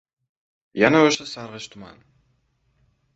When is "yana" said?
0.83-1.01